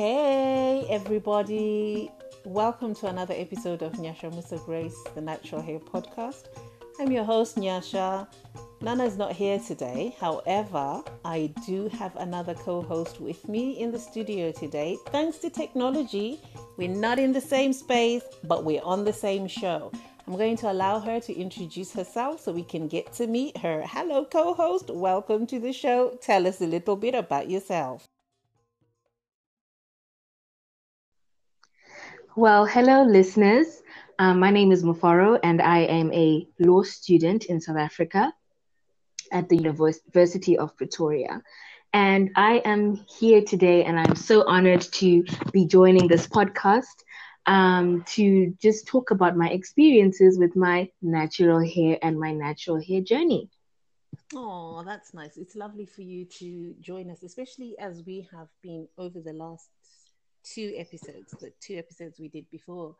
[0.00, 2.10] Hey, everybody.
[2.46, 6.44] Welcome to another episode of Nyasha Musa Grace, the Natural Hair Podcast.
[6.98, 8.26] I'm your host, Nyasha.
[8.80, 10.16] Nana is not here today.
[10.18, 14.96] However, I do have another co host with me in the studio today.
[15.08, 16.40] Thanks to technology,
[16.78, 19.92] we're not in the same space, but we're on the same show.
[20.26, 23.84] I'm going to allow her to introduce herself so we can get to meet her.
[23.86, 24.88] Hello, co host.
[24.88, 26.16] Welcome to the show.
[26.22, 28.08] Tell us a little bit about yourself.
[32.36, 33.82] Well, hello, listeners.
[34.18, 38.32] Um, my name is Mufaro, and I am a law student in South Africa
[39.32, 41.42] at the University of Pretoria.
[41.92, 47.04] And I am here today, and I'm so honored to be joining this podcast
[47.46, 53.00] um, to just talk about my experiences with my natural hair and my natural hair
[53.00, 53.50] journey.
[54.34, 55.36] Oh, that's nice.
[55.36, 59.70] It's lovely for you to join us, especially as we have been over the last
[60.44, 62.96] two episodes, the two episodes we did before.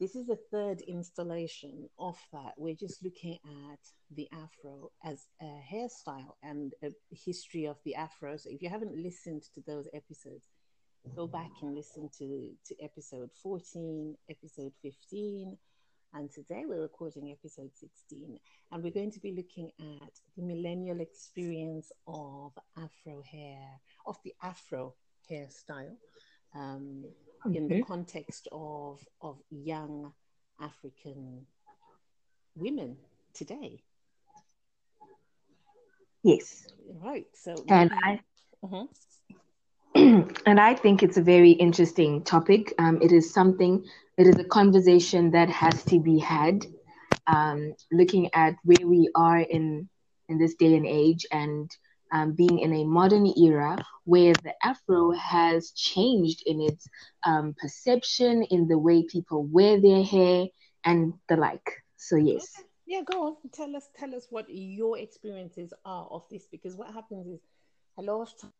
[0.00, 2.54] This is the third installation of that.
[2.56, 3.38] We're just looking
[3.70, 3.80] at
[4.14, 8.36] the afro as a hairstyle and a history of the afro.
[8.36, 10.44] So if you haven't listened to those episodes,
[11.16, 15.58] go back and listen to, to episode 14, episode 15.
[16.14, 18.38] And today we're recording episode 16.
[18.70, 24.32] And we're going to be looking at the millennial experience of afro hair, of the
[24.42, 24.94] afro
[25.28, 25.96] hairstyle
[26.54, 27.04] um,
[27.46, 27.56] okay.
[27.56, 30.12] in the context of of young
[30.60, 31.46] African
[32.54, 32.96] women
[33.34, 33.82] today.
[36.22, 36.66] Yes.
[37.02, 37.26] Right.
[37.34, 38.20] So and I.
[38.62, 38.86] Uh-huh.
[40.46, 42.74] and I think it's a very interesting topic.
[42.78, 43.84] Um, it is something,
[44.16, 46.66] it is a conversation that has to be had,
[47.26, 49.88] um, looking at where we are in
[50.28, 51.70] in this day and age, and
[52.12, 56.88] um, being in a modern era where the afro has changed in its
[57.24, 60.46] um, perception, in the way people wear their hair,
[60.84, 61.84] and the like.
[61.96, 62.54] So yes.
[62.58, 62.68] Okay.
[62.86, 63.36] Yeah, go on.
[63.52, 67.40] Tell us, tell us what your experiences are of this, because what happens is
[67.98, 68.52] a lot of times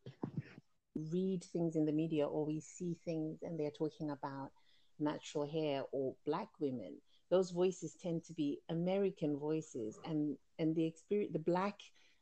[1.12, 4.50] read things in the media or we see things and they're talking about
[4.98, 6.96] natural hair or black women
[7.30, 11.76] those voices tend to be american voices and and the experience the black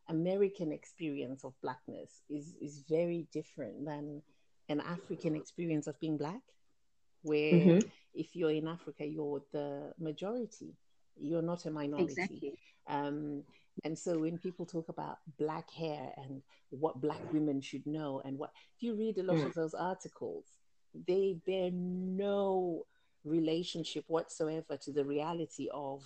[0.09, 4.23] American experience of blackness is is very different than
[4.69, 6.43] an African experience of being black,
[7.23, 7.89] where mm-hmm.
[8.15, 10.75] if you're in Africa, you're the majority,
[11.17, 12.05] you're not a minority.
[12.05, 12.59] Exactly.
[12.89, 13.43] Um,
[13.85, 18.39] and so when people talk about black hair and what black women should know, and
[18.39, 19.47] what if you read a lot mm.
[19.47, 20.45] of those articles,
[21.07, 22.87] they bear no
[23.25, 26.03] relationship whatsoever to the reality of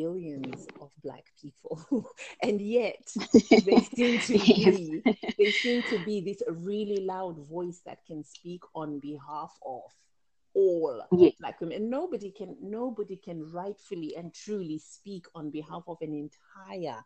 [0.00, 1.78] billions of black people
[2.42, 3.06] and yet
[3.50, 5.02] they seem to be
[5.38, 9.82] they seem to be this really loud voice that can speak on behalf of
[10.54, 11.30] all yeah.
[11.38, 16.14] black women and nobody can nobody can rightfully and truly speak on behalf of an
[16.14, 16.98] entire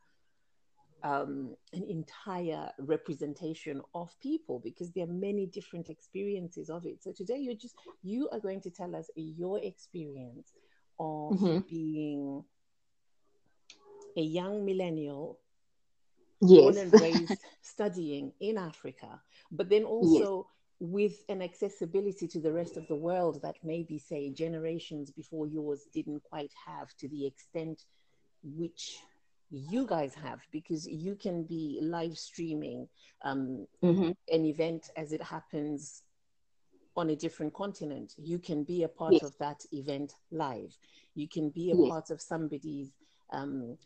[1.02, 7.02] um, an entire representation of people because there are many different experiences of it.
[7.02, 10.54] So today you're just you are going to tell us your experience
[10.98, 11.58] of mm-hmm.
[11.68, 12.44] being
[14.16, 15.38] a young millennial
[16.40, 16.60] yes.
[16.60, 19.20] born and raised studying in Africa,
[19.50, 20.46] but then also
[20.80, 20.90] yes.
[20.90, 25.86] with an accessibility to the rest of the world that maybe, say, generations before yours
[25.92, 27.84] didn't quite have to the extent
[28.42, 28.98] which
[29.50, 32.88] you guys have because you can be live streaming
[33.22, 34.10] um, mm-hmm.
[34.32, 36.02] an event as it happens
[36.96, 38.14] on a different continent.
[38.16, 39.22] You can be a part yes.
[39.22, 40.76] of that event live.
[41.14, 41.88] You can be a yes.
[41.88, 42.90] part of somebody's
[43.32, 43.76] um,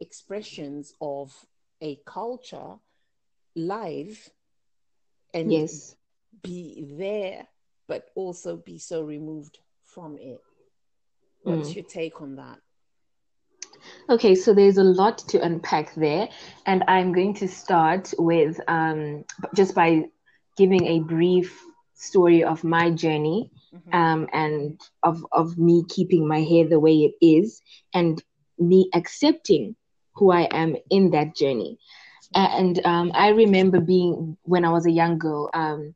[0.00, 1.34] expressions of
[1.80, 2.74] a culture
[3.54, 4.30] live
[5.34, 5.96] and yes
[6.42, 7.46] be there
[7.88, 10.40] but also be so removed from it
[11.42, 11.76] what's mm.
[11.76, 12.58] your take on that
[14.08, 16.28] okay so there's a lot to unpack there
[16.66, 19.24] and i'm going to start with um,
[19.54, 20.02] just by
[20.56, 21.58] giving a brief
[21.94, 23.94] story of my journey mm-hmm.
[23.94, 27.62] um, and of, of me keeping my hair the way it is
[27.94, 28.22] and
[28.58, 29.74] me accepting
[30.16, 31.78] who I am in that journey.
[32.34, 35.50] And um, I remember being when I was a young girl.
[35.54, 35.94] Um,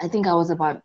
[0.00, 0.82] I think I was about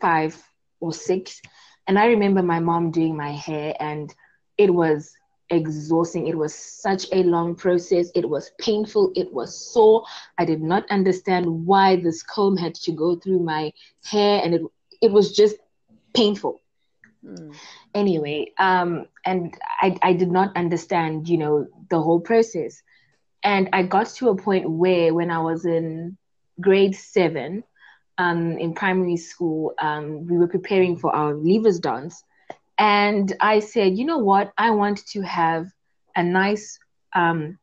[0.00, 0.36] five
[0.80, 1.40] or six,
[1.86, 4.12] and I remember my mom doing my hair, and
[4.58, 5.12] it was
[5.50, 6.26] exhausting.
[6.26, 8.10] It was such a long process.
[8.14, 9.12] It was painful.
[9.14, 10.04] It was sore.
[10.38, 13.72] I did not understand why this comb had to go through my
[14.04, 14.62] hair, and it
[15.02, 15.56] it was just
[16.14, 16.59] painful.
[17.24, 17.54] Mm.
[17.94, 22.82] Anyway, um, and I, I did not understand, you know, the whole process.
[23.42, 26.16] And I got to a point where, when I was in
[26.60, 27.64] grade seven,
[28.18, 32.22] um, in primary school, um, we were preparing for our leavers dance.
[32.78, 34.52] And I said, you know what?
[34.56, 35.66] I want to have
[36.16, 36.78] a nice
[37.14, 37.58] um,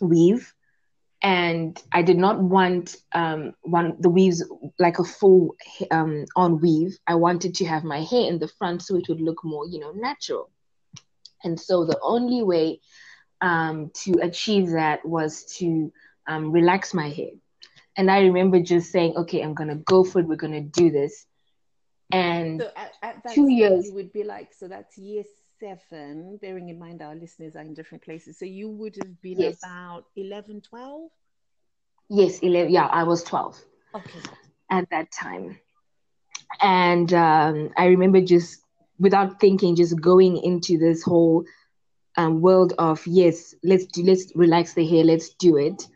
[0.00, 0.52] weave.
[1.24, 4.44] And I did not want um, one the weaves
[4.78, 5.56] like a full
[5.90, 6.98] um, on weave.
[7.06, 9.80] I wanted to have my hair in the front so it would look more, you
[9.80, 10.50] know, natural.
[11.42, 12.82] And so the only way
[13.40, 15.90] um, to achieve that was to
[16.26, 17.30] um, relax my hair.
[17.96, 20.26] And I remember just saying, okay, I'm going to go for it.
[20.26, 21.24] We're going to do this.
[22.12, 25.24] And So at, at that two years, you would be like, so that's year
[25.58, 28.38] seven, bearing in mind our listeners are in different places.
[28.38, 31.10] So you would have been yes, about 11, 12?
[32.08, 33.62] yes, 11, yeah, I was 12
[33.94, 34.24] Okay.
[34.70, 35.58] at that time.
[36.62, 38.60] And um, I remember just
[38.98, 41.44] without thinking, just going into this whole
[42.16, 45.86] um, world of yes, let's do, let's relax the hair, let's do it.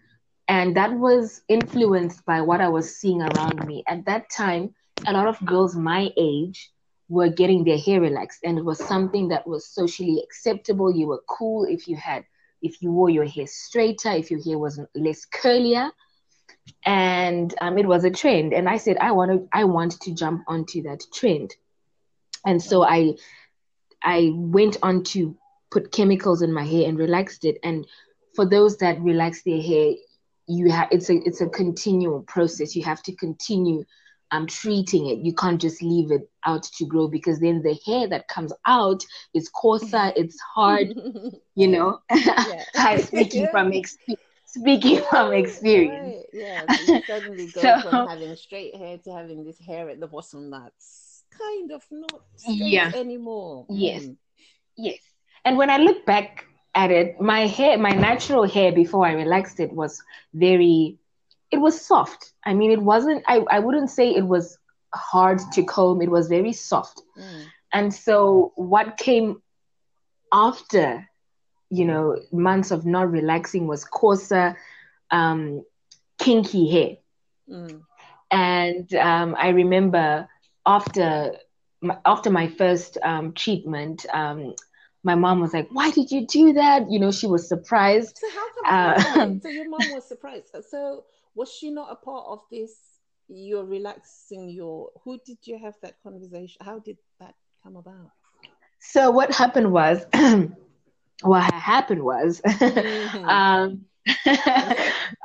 [0.48, 3.84] And that was influenced by what I was seeing around me.
[3.88, 4.74] At that time,
[5.06, 6.70] a lot of girls my age
[7.08, 10.94] were getting their hair relaxed, and it was something that was socially acceptable.
[10.94, 12.24] You were cool if you had,
[12.60, 15.90] if you wore your hair straighter, if your hair was less curlier,
[16.84, 18.52] and um, it was a trend.
[18.52, 21.54] And I said, I want to, I want to jump onto that trend.
[22.44, 23.14] And so I,
[24.02, 25.36] I went on to
[25.70, 27.58] put chemicals in my hair and relaxed it.
[27.62, 27.86] And
[28.34, 29.94] for those that relax their hair,
[30.46, 32.74] you have it's a it's a continual process.
[32.74, 33.84] You have to continue
[34.30, 35.18] um treating it.
[35.18, 39.02] You can't just leave it out to grow because then the hair that comes out
[39.34, 40.94] is coarser, it's hard,
[41.54, 42.00] you know.
[42.36, 42.64] yeah.
[42.98, 43.52] Speaking yeah.
[43.52, 43.98] from ex-
[44.44, 46.16] speaking from experience.
[46.16, 46.24] right.
[46.32, 46.66] Yeah.
[46.66, 50.06] So you suddenly go So from having straight hair to having this hair at the
[50.06, 53.68] bottom that's kind of not straight yeah, anymore.
[53.68, 54.16] yes, Mm.
[54.76, 54.98] yes.
[55.44, 56.44] And when I look back
[56.74, 60.02] at it, my hair, my natural hair before I relaxed it was
[60.34, 60.98] very
[61.50, 62.32] it was soft.
[62.44, 64.58] I mean, it wasn't, I, I wouldn't say it was
[64.94, 67.02] hard to comb, it was very soft.
[67.18, 67.44] Mm.
[67.72, 69.42] And so, what came
[70.32, 71.08] after,
[71.70, 74.56] you know, months of not relaxing was coarser,
[75.10, 75.64] um,
[76.18, 76.96] kinky hair.
[77.48, 77.82] Mm.
[78.30, 80.28] And um, I remember
[80.66, 81.32] after
[81.80, 84.54] my, after my first um, treatment, um,
[85.04, 88.18] my mom was like, "Why did you do that?" You know, she was surprised.
[88.18, 88.64] So how come?
[88.64, 89.38] Hang on a Uh.
[89.42, 90.54] So your mom was surprised.
[90.68, 91.04] So
[91.38, 92.72] was she not a part of this?
[93.28, 94.90] You're relaxing your.
[95.04, 96.56] Who did you have that conversation?
[96.60, 98.10] How did that come about?
[98.80, 100.04] so what happened was,
[101.22, 103.28] what happened was, Mhm.
[103.38, 103.84] um,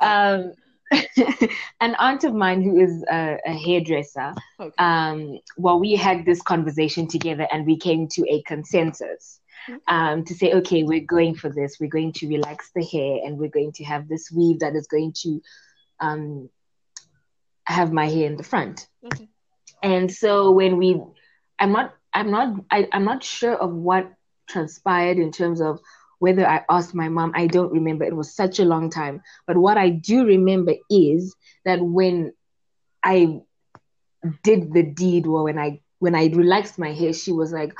[0.00, 0.52] um,
[1.80, 4.34] an aunt of mine who is a, a hairdresser.
[4.60, 4.74] Okay.
[4.78, 9.40] Um, well, we had this conversation together, and we came to a consensus.
[9.88, 11.80] Um, to say, okay, we're going for this.
[11.80, 14.86] We're going to relax the hair and we're going to have this weave that is
[14.86, 15.40] going to
[16.00, 16.48] um,
[17.64, 18.88] have my hair in the front.
[19.04, 19.28] Okay.
[19.82, 21.00] And so when we,
[21.58, 24.12] I'm not, I'm not, I, I'm not sure of what
[24.48, 25.80] transpired in terms of
[26.18, 27.32] whether I asked my mom.
[27.34, 28.04] I don't remember.
[28.04, 29.22] It was such a long time.
[29.46, 32.32] But what I do remember is that when
[33.02, 33.40] I
[34.42, 37.74] did the deed, or when I when I relaxed my hair, she was like,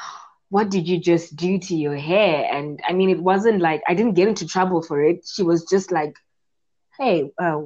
[0.51, 2.49] what did you just do to your hair?
[2.53, 5.27] And I mean, it wasn't like I didn't get into trouble for it.
[5.27, 6.15] She was just like,
[6.99, 7.59] hey, uh,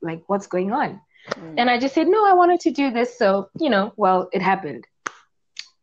[0.00, 1.00] like, what's going on?
[1.30, 1.54] Mm.
[1.58, 3.18] And I just said, no, I wanted to do this.
[3.18, 4.86] So, you know, well, it happened.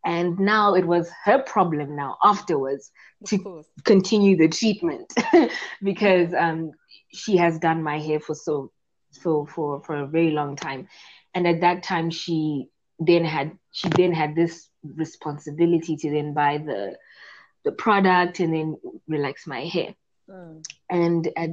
[0.05, 2.91] And now it was her problem now afterwards
[3.27, 5.13] to continue the treatment
[5.83, 6.71] because um,
[7.13, 8.71] she has done my hair for so,
[9.11, 10.89] so for, for a very long time.
[11.33, 12.67] And at that time, she
[12.99, 16.97] then had, she then had this responsibility to then buy the
[17.63, 19.95] the product and then relax my hair.
[20.29, 20.63] Mm.
[20.89, 21.49] And at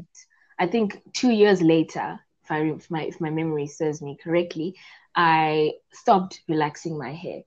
[0.61, 4.76] I think two years later, if I if my if my memory serves me correctly,
[5.17, 7.43] I stopped relaxing my hair.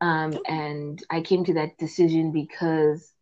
[0.00, 3.14] Um, and I came to that decision because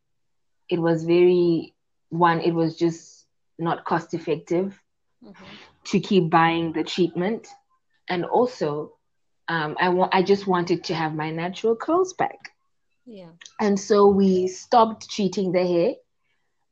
[0.70, 1.74] it was very
[2.10, 3.26] one, it was just
[3.58, 4.82] not cost effective
[5.24, 5.58] Mhm.
[5.84, 7.48] to keep buying the treatment,
[8.08, 8.94] and also
[9.48, 12.38] um, I want I just wanted to have my natural curls back.
[13.06, 13.32] Yeah.
[13.60, 15.94] And so we stopped treating the hair.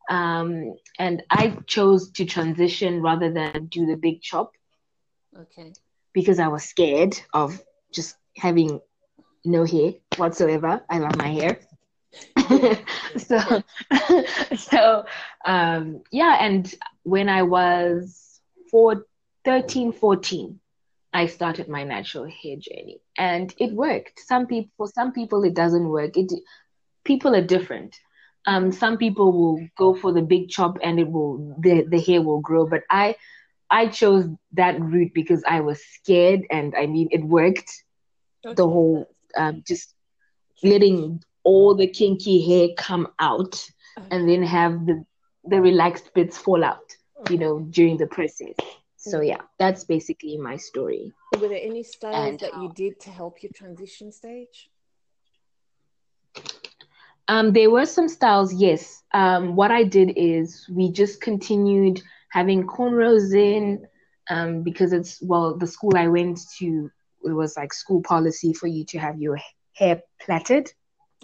[0.08, 4.44] Um, and I chose to transition rather than do the big chop
[5.36, 5.76] Okay.
[6.12, 7.60] because I was scared of
[7.92, 8.80] just having
[9.44, 10.82] no hair whatsoever.
[10.90, 11.58] I love my hair.
[13.16, 13.38] So
[14.56, 15.04] so
[15.46, 16.72] um yeah and
[17.02, 19.04] when i was four,
[19.44, 20.58] 13 14
[21.12, 25.54] i started my natural hair journey and it worked some people for some people it
[25.54, 26.32] doesn't work it
[27.04, 27.96] people are different
[28.46, 32.22] um some people will go for the big chop and it will the, the hair
[32.22, 33.14] will grow but i
[33.70, 37.70] I chose that route because I was scared, and I mean, it worked.
[38.44, 38.54] Okay.
[38.54, 39.94] The whole um, just
[40.62, 43.68] letting all the kinky hair come out,
[44.10, 45.04] and then have the
[45.44, 46.96] the relaxed bits fall out,
[47.30, 48.54] you know, during the process.
[48.96, 51.12] So yeah, that's basically my story.
[51.40, 54.68] Were there any styles and, that you did to help your transition stage?
[57.28, 59.02] Um, there were some styles, yes.
[59.12, 63.86] Um, what I did is we just continued having cornrows in
[64.30, 66.90] um, because it's, well, the school I went to,
[67.24, 69.38] it was like school policy for you to have your
[69.72, 70.72] hair plaited.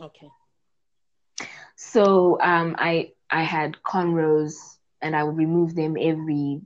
[0.00, 0.28] Okay.
[1.76, 4.54] So um, I I had cornrows
[5.00, 6.61] and I would remove them every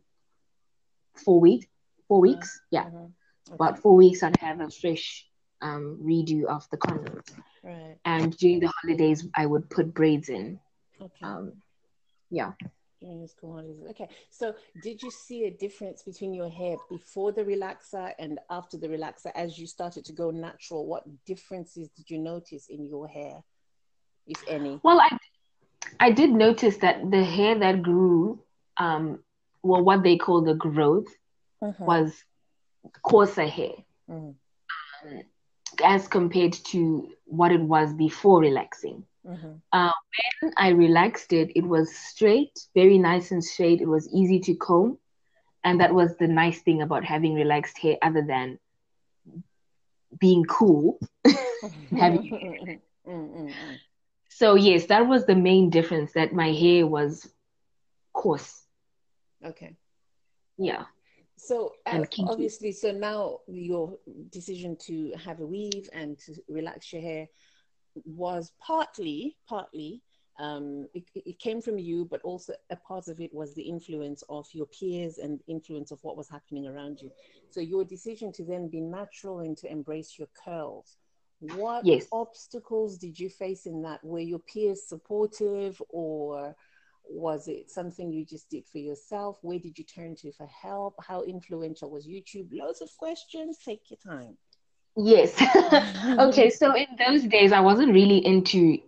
[1.25, 1.67] four weeks.
[2.09, 2.85] Four weeks, yeah.
[2.85, 2.97] Mm-hmm.
[2.97, 3.55] Okay.
[3.55, 5.26] About four weeks, I'd have a fresh
[5.63, 7.33] um, redo of the cornrows.
[7.63, 7.97] Right.
[8.05, 10.59] And during the holidays, I would put braids in.
[11.01, 11.13] Okay.
[11.23, 11.53] Um,
[12.31, 12.53] yeah.
[13.01, 13.85] During the school holidays.
[13.91, 14.09] Okay.
[14.31, 18.89] So, did you see a difference between your hair before the relaxer and after the
[18.89, 20.87] relaxer as you started to go natural?
[20.87, 23.43] What differences did you notice in your hair,
[24.27, 24.81] if any?
[24.83, 25.19] Well, I
[26.01, 28.41] I did notice that the hair that grew,
[28.77, 29.21] um,
[29.63, 31.07] well, what they call the growth,
[31.63, 31.85] mm-hmm.
[31.85, 32.13] was
[33.03, 33.73] coarser hair.
[34.09, 34.37] Um,
[35.83, 39.05] as compared to what it was before relaxing.
[39.27, 39.55] Mm-hmm.
[39.73, 39.91] Uh,
[40.43, 43.81] when I relaxed it, it was straight, very nice and straight.
[43.81, 44.99] It was easy to comb.
[45.65, 48.59] And that was the nice thing about having relaxed hair, other than
[50.19, 51.01] being cool.
[51.97, 53.49] having mm-hmm.
[54.29, 57.29] so, yes, that was the main difference that my hair was
[58.13, 58.63] coarse.
[59.45, 59.75] Okay.
[60.57, 60.85] Yeah.
[61.37, 63.99] So uh, obviously, so now your
[64.31, 67.29] decision to have a weave and to relax your hair
[68.05, 70.03] was partly, partly,
[70.39, 74.23] um, it, it, came from you, but also a part of it was the influence
[74.29, 77.11] of your peers and influence of what was happening around you.
[77.51, 80.99] So your decision to then be natural and to embrace your curls.
[81.41, 82.07] What yes.
[82.13, 84.05] obstacles did you face in that?
[84.05, 86.55] Were your peers supportive or
[87.09, 89.39] was it something you just did for yourself?
[89.43, 90.95] Where did you turn to for help?
[91.07, 92.49] How influential was YouTube?
[92.53, 93.59] Loads of questions.
[93.65, 94.37] Take your time.
[94.97, 95.35] Yes.
[96.19, 96.51] okay.
[96.51, 98.79] So in those days, I wasn't really into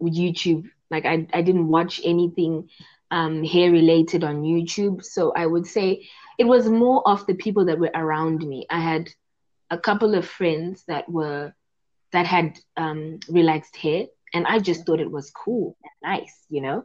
[0.00, 0.70] YouTube.
[0.90, 2.68] Like I, I didn't watch anything
[3.10, 5.04] um, hair related on YouTube.
[5.04, 6.08] So I would say
[6.38, 8.66] it was more of the people that were around me.
[8.70, 9.10] I had
[9.70, 11.54] a couple of friends that were
[12.12, 16.60] that had um, relaxed hair, and I just thought it was cool and nice, you
[16.60, 16.84] know?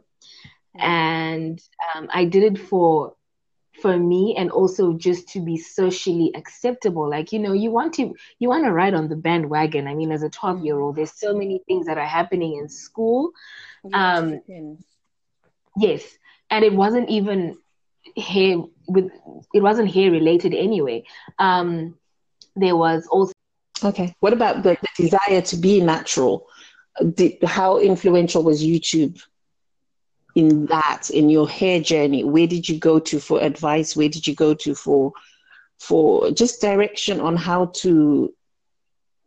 [0.78, 1.60] And
[1.94, 3.14] um, I did it for
[3.80, 7.08] for me and also just to be socially acceptable.
[7.08, 9.86] Like you know you want to you want to ride on the bandwagon.
[9.86, 12.68] I mean as a 12 year old there's so many things that are happening in
[12.68, 13.30] school.
[13.92, 14.40] Um
[15.76, 16.02] yes.
[16.50, 17.58] And it wasn't even
[18.16, 19.10] hair with
[19.54, 21.04] it wasn't hair related anyway.
[21.38, 21.96] Um
[22.56, 23.32] there was also
[23.84, 24.14] okay.
[24.20, 26.46] What about the, the desire to be natural
[27.14, 29.22] Did, how influential was youtube
[30.38, 32.22] in that in your hair journey?
[32.22, 33.96] Where did you go to for advice?
[33.96, 35.12] Where did you go to for
[35.80, 38.32] for just direction on how to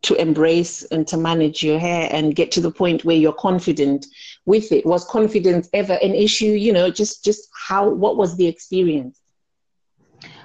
[0.02, 4.06] to embrace and to manage your hair and get to the point where you're confident
[4.46, 4.86] with it?
[4.86, 6.46] Was confidence ever an issue?
[6.66, 9.20] You know just just how what was the experience?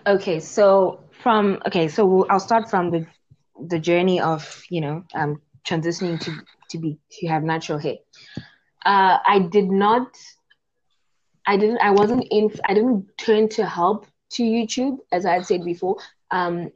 [0.06, 3.08] Okay so from okay so i'll start from the
[3.68, 6.32] the journey of you know um transitioning to
[6.70, 7.96] to be to have natural hair
[8.86, 10.08] uh i did not
[11.48, 15.46] I didn't I wasn't in I didn't turn to help to YouTube as I had
[15.46, 15.98] said before.
[16.30, 16.72] Um,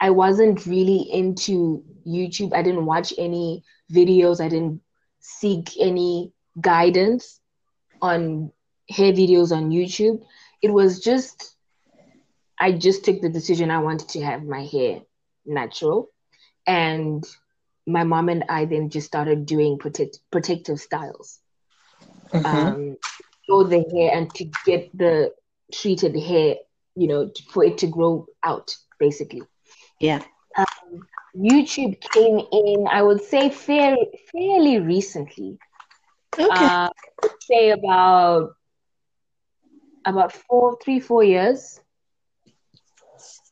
[0.00, 2.54] I wasn't really into YouTube.
[2.54, 4.40] I didn't watch any videos.
[4.40, 4.80] I didn't
[5.20, 7.40] seek any guidance
[8.00, 8.50] on
[8.88, 10.24] hair videos on YouTube.
[10.62, 11.54] It was just
[12.58, 15.02] I just took the decision I wanted to have my hair
[15.44, 16.08] natural
[16.66, 17.22] and
[17.88, 21.40] my mom and I then just started doing protect, protective styles.
[22.32, 22.46] Mm-hmm.
[22.46, 22.96] Um,
[23.48, 25.32] grow the hair and to get the
[25.72, 26.56] treated hair,
[26.94, 29.42] you know, for it to grow out, basically.
[30.00, 30.22] Yeah.
[30.56, 35.58] Um, YouTube came in, I would say, fairly fairly recently.
[36.38, 36.48] Okay.
[36.50, 36.90] Uh,
[37.40, 38.50] say about
[40.04, 41.80] about four, three, four years.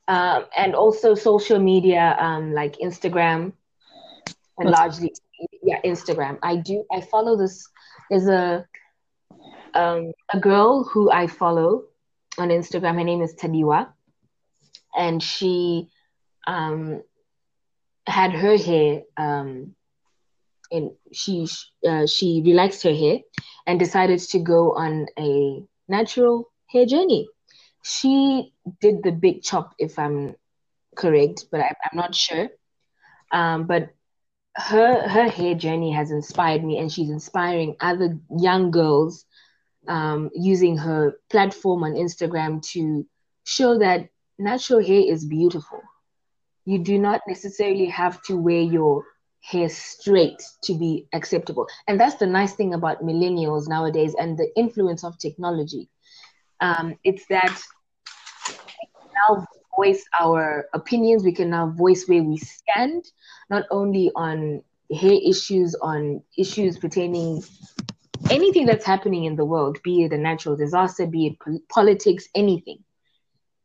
[0.08, 3.52] Um, and also social media, um, like Instagram,
[4.58, 5.14] and largely,
[5.62, 6.38] yeah, Instagram.
[6.42, 6.84] I do.
[6.92, 7.68] I follow this.
[8.10, 8.66] There's a
[9.74, 11.84] um, a girl who I follow
[12.38, 12.94] on Instagram.
[12.94, 13.88] Her name is Tadiwa,
[14.96, 15.88] and she
[16.46, 17.02] um,
[18.06, 19.02] had her hair.
[19.16, 19.74] Um,
[20.72, 21.46] and she
[21.88, 23.18] uh, she relaxed her hair
[23.66, 27.28] and decided to go on a natural hair journey.
[27.82, 30.34] she did the big chop, if I'm
[30.96, 32.48] correct, but I, am not sure.
[33.30, 33.94] Um, but
[34.56, 39.24] her her hair journey has inspired me, and she's inspiring other young girls
[39.86, 43.06] um, using her platform on Instagram to
[43.44, 44.08] show that
[44.38, 45.80] natural hair is beautiful.
[46.64, 49.04] You do not necessarily have to wear your
[49.40, 51.68] hair straight to be acceptable.
[51.86, 55.88] And that's the nice thing about millennials nowadays and the influence of technology.
[56.60, 57.56] Um, it's that
[59.28, 59.46] now
[59.76, 63.04] voice our opinions, we can now voice where we stand,
[63.50, 64.62] not only on
[64.98, 67.42] hair issues, on issues pertaining
[68.30, 72.28] anything that's happening in the world, be it a natural disaster, be it po- politics,
[72.34, 72.78] anything.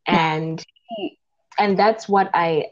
[0.08, 0.63] And
[1.58, 2.68] and that's what I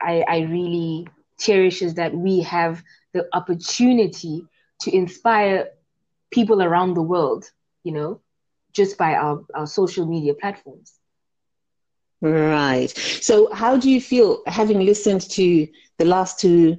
[0.00, 4.44] I, I really cherish is that we have the opportunity
[4.80, 5.68] to inspire
[6.30, 7.50] people around the world,
[7.82, 8.20] you know,
[8.72, 10.98] just by our, our social media platforms.
[12.20, 12.90] Right.
[13.20, 15.68] So, how do you feel having listened to
[15.98, 16.78] the last two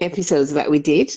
[0.00, 1.14] episodes that we did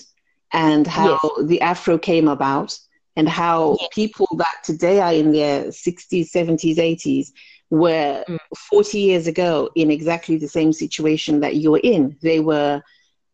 [0.52, 1.46] and how yes.
[1.46, 2.78] the Afro came about
[3.16, 3.88] and how yes.
[3.92, 7.32] people that today are in their 60s, 70s, 80s
[7.70, 8.38] were mm.
[8.70, 12.16] 40 years ago in exactly the same situation that you're in.
[12.22, 12.82] They were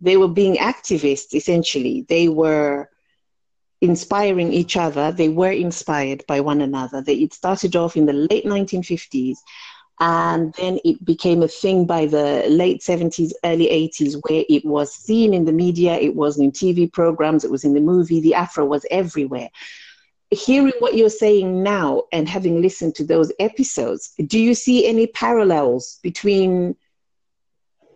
[0.01, 2.07] they were being activists essentially.
[2.09, 2.89] They were
[3.81, 5.13] inspiring each other.
[5.13, 7.03] They were inspired by one another.
[7.03, 9.37] They, it started off in the late 1950s
[10.03, 14.93] and then it became a thing by the late 70s, early 80s, where it was
[14.93, 18.35] seen in the media, it was in TV programs, it was in the movie, the
[18.35, 19.49] Afro was everywhere
[20.33, 25.07] hearing what you're saying now and having listened to those episodes, do you see any
[25.07, 26.75] parallels between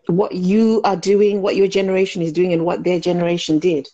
[0.06, 3.88] what you are doing, what your generation is doing, and what their generation did?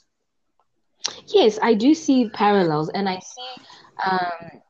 [1.28, 3.62] Yes, I do see parallels, and I see
[4.04, 4.62] um,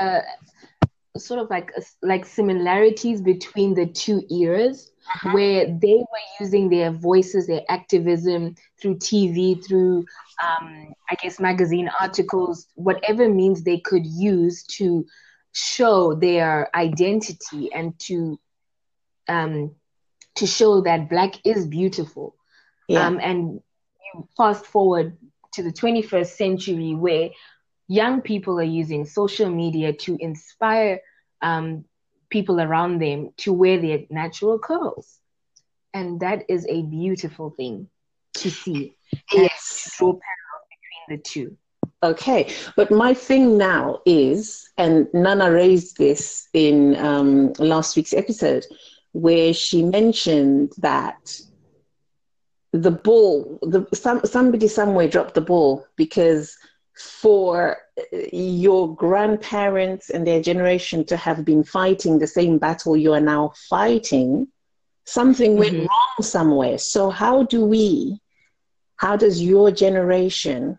[0.00, 0.20] uh,
[1.16, 5.30] sort of like like similarities between the two eras, uh-huh.
[5.32, 10.04] where they were using their voices, their activism through TV, through
[10.42, 15.06] um, I guess, magazine articles, whatever means they could use to
[15.52, 18.40] show their identity and to
[19.28, 19.74] um,
[20.36, 22.36] to show that black is beautiful.
[22.88, 23.06] Yeah.
[23.06, 23.60] Um, and
[24.14, 25.16] you fast forward
[25.52, 27.30] to the 21st century where
[27.88, 31.00] young people are using social media to inspire
[31.40, 31.84] um,
[32.30, 35.18] people around them to wear their natural curls.
[35.94, 37.88] And that is a beautiful thing
[38.34, 38.96] to see.
[39.32, 39.94] Yes.
[39.98, 41.56] Draw parallels between the two.
[42.04, 48.66] Okay, but my thing now is, and Nana raised this in um, last week's episode,
[49.12, 51.40] where she mentioned that
[52.72, 56.56] the ball, the, some, somebody somewhere dropped the ball because
[56.94, 57.78] for
[58.32, 63.52] your grandparents and their generation to have been fighting the same battle you are now
[63.68, 64.48] fighting,
[65.04, 65.86] something went mm-hmm.
[65.86, 66.78] wrong somewhere.
[66.78, 68.20] So, how do we
[68.96, 70.78] how does your generation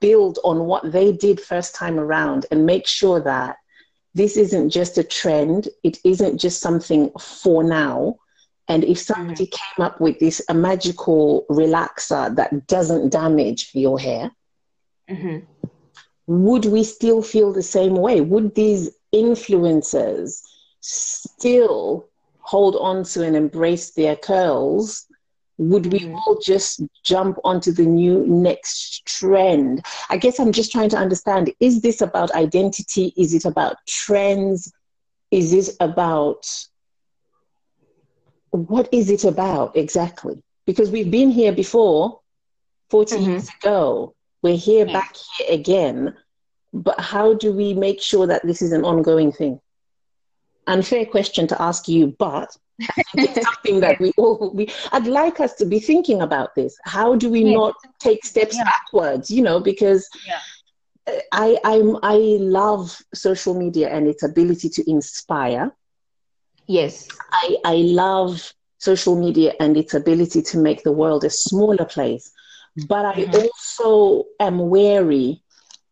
[0.00, 3.56] build on what they did first time around and make sure that
[4.14, 8.16] this isn't just a trend, it isn't just something for now.
[8.68, 9.76] And if somebody mm-hmm.
[9.76, 14.30] came up with this a magical relaxer that doesn't damage your hair,
[15.08, 15.38] mm-hmm.
[16.26, 18.20] would we still feel the same way?
[18.20, 20.42] Would these influencers
[20.80, 22.08] still
[22.40, 25.08] hold on to and embrace their curls
[25.58, 26.14] would we mm.
[26.14, 29.84] all just jump onto the new next trend?
[30.08, 33.12] I guess I'm just trying to understand is this about identity?
[33.16, 34.72] Is it about trends?
[35.30, 36.48] Is it about
[38.50, 40.42] what is it about exactly?
[40.64, 42.20] Because we've been here before
[42.90, 43.30] 40 mm-hmm.
[43.30, 44.14] years ago.
[44.42, 44.92] We're here yeah.
[44.92, 46.16] back here again.
[46.72, 49.60] But how do we make sure that this is an ongoing thing?
[50.66, 52.54] Unfair question to ask you, but
[53.14, 56.76] it's something that we all we I'd like us to be thinking about this.
[56.84, 57.54] How do we yeah.
[57.54, 58.64] not take steps yeah.
[58.64, 59.30] backwards?
[59.30, 60.08] You know, because.
[61.32, 65.72] I I'm I love social media and its ability to inspire.
[66.66, 67.08] Yes.
[67.32, 72.30] I, I love social media and its ability to make the world a smaller place.
[72.86, 73.46] But I mm-hmm.
[73.74, 75.42] also am wary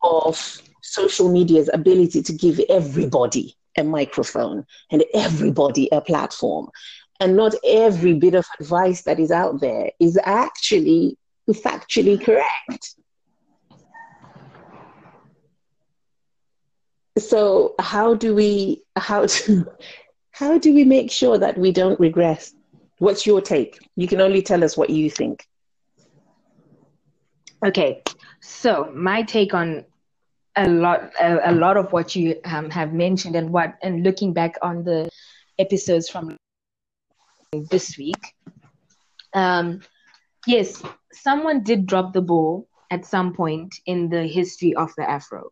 [0.02, 6.68] of social media's ability to give everybody a microphone and everybody a platform.
[7.18, 11.16] And not every bit of advice that is out there is actually
[11.48, 12.94] factually correct.
[17.18, 19.66] So how do we how do
[20.32, 22.52] how do we make sure that we don't regress?
[22.98, 23.78] What's your take?
[23.96, 25.46] You can only tell us what you think.
[27.66, 28.02] Okay.
[28.40, 29.84] So my take on
[30.56, 34.32] a lot a, a lot of what you um, have mentioned and what and looking
[34.32, 35.08] back on the
[35.58, 36.36] episodes from
[37.70, 38.22] this week
[39.34, 39.80] um
[40.46, 45.50] yes someone did drop the ball at some point in the history of the afro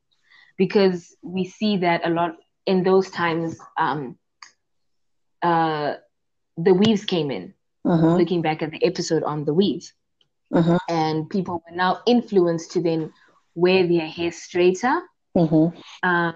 [0.58, 2.32] because we see that a lot
[2.66, 4.16] in those times um
[5.42, 5.94] uh
[6.56, 8.18] the weaves came in Uh-huh.
[8.18, 9.92] looking back at the episode on the weaves
[10.54, 10.78] Uh-huh.
[10.88, 13.12] and people were now influenced to then
[13.54, 15.00] wear their hair straighter
[15.34, 15.70] Uh-huh.
[16.02, 16.34] um,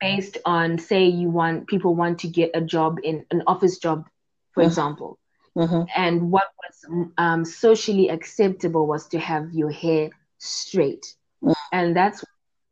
[0.00, 4.06] based on say you want people want to get a job in an office job
[4.54, 4.64] for Mhm.
[4.64, 5.18] example
[5.56, 5.86] Uh-huh.
[5.96, 11.54] and what was um, socially acceptable was to have your hair straight Mhm.
[11.72, 12.24] and that's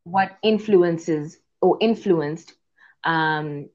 [0.04, 2.54] what influences or influenced
[3.04, 3.66] um,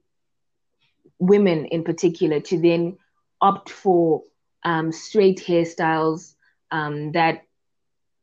[1.18, 2.96] women in particular to then
[3.40, 4.22] opt for
[4.64, 6.34] um, straight hairstyles
[6.70, 7.42] um, that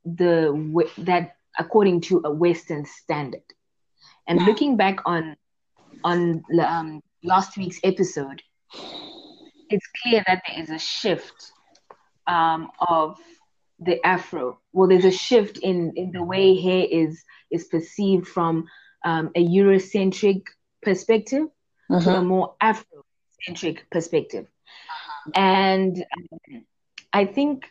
[0.06, 0.52] the
[0.98, 3.44] that according to a Western standard.
[4.28, 5.36] And looking back on
[6.04, 8.42] on um, last week's episode,
[9.70, 11.52] it's clear that there is a shift
[12.28, 13.18] um, of
[13.80, 14.60] the afro.
[14.74, 18.66] Well, there's a shift in in the way hair is is perceived from
[19.06, 20.44] um, a Eurocentric
[20.84, 21.48] perspective
[22.00, 22.22] to a Uh-huh.
[22.22, 24.46] more Afrocentric perspective.
[25.36, 26.66] And um,
[27.14, 27.66] I think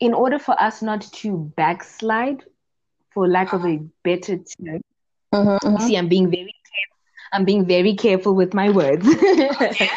[0.00, 2.44] in order for us not to backslide,
[3.12, 4.80] for lack of a better term,
[5.32, 5.58] Uh-huh.
[5.64, 6.96] you see, I'm being very careful.
[7.32, 9.06] I'm being very careful with my words.
[9.06, 9.14] Um,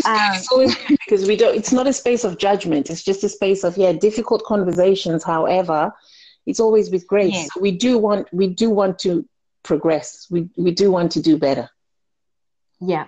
[0.34, 3.64] It's always because we don't it's not a space of judgment it's just a space
[3.64, 5.92] of yeah difficult conversations however
[6.46, 7.48] it's always with grace Yes.
[7.60, 9.24] we do want we do want to
[9.64, 11.68] progress we we do want to do better
[12.80, 13.06] Yeah.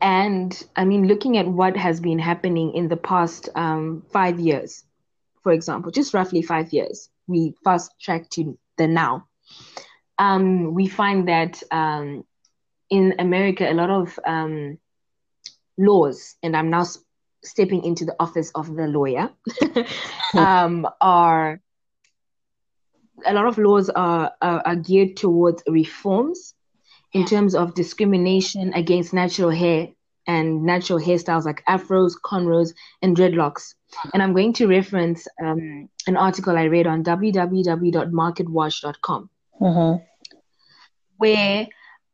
[0.00, 4.84] And I mean, looking at what has been happening in the past um, five years,
[5.46, 9.28] for example, just roughly five years, we fast track to the now.
[10.18, 12.24] Um, we find that um,
[12.90, 14.76] in America, a lot of um,
[15.78, 16.98] laws, and I'm now s-
[17.44, 19.30] stepping into the office of the lawyer,
[20.36, 21.60] um, are
[23.24, 26.54] a lot of laws are, are, are geared towards reforms
[27.12, 29.90] in terms of discrimination against natural hair
[30.26, 33.75] and natural hairstyles like afros, cornrows, and dreadlocks.
[34.12, 39.98] And I'm going to reference um, an article I read on www.marketwatch.com uh-huh.
[41.16, 41.66] where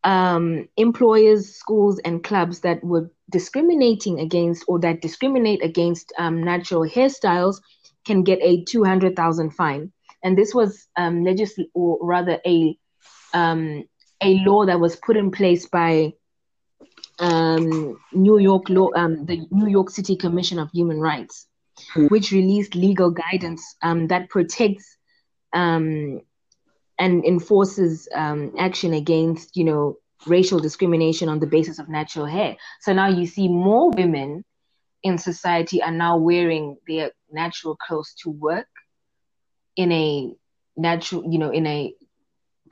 [0.05, 6.85] um, employers, schools, and clubs that were discriminating against or that discriminate against um, natural
[6.85, 7.61] hairstyles
[8.05, 9.93] can get a 200,000 fine.
[10.25, 12.77] And this was um, legisl- or rather a
[13.35, 13.85] um,
[14.23, 16.13] a law that was put in place by
[17.19, 21.47] um, New York law, um, the New York City Commission of Human Rights.
[22.09, 24.97] Which released legal guidance um, that protects
[25.53, 26.21] um,
[26.99, 32.57] and enforces um, action against, you know, racial discrimination on the basis of natural hair.
[32.81, 34.45] So now you see more women
[35.03, 38.68] in society are now wearing their natural clothes to work
[39.77, 40.33] in a
[40.77, 41.95] natural, you know, in a,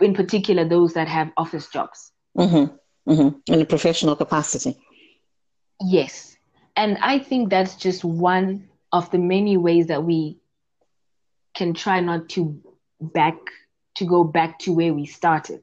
[0.00, 2.12] in particular, those that have office jobs.
[2.36, 2.68] Uh-huh.
[3.06, 3.30] Uh-huh.
[3.48, 4.76] in a professional capacity
[5.80, 6.36] Yes.
[6.76, 10.38] And I think that's just one of the many ways that we
[11.54, 12.60] can try not to
[13.00, 13.36] back
[13.96, 15.62] to go back to where we started.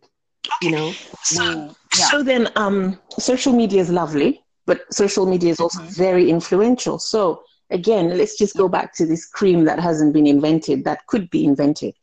[0.61, 0.91] You know?
[1.23, 2.05] so, yeah.
[2.09, 5.95] so then um social media is lovely but social media is also Mhm.
[5.97, 10.85] very influential so again let's just go back to this cream that hasn't been invented
[10.85, 11.93] that could be invented